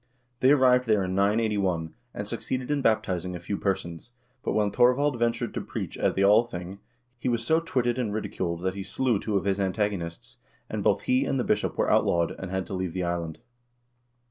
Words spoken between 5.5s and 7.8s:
to preach at the Althing, he was so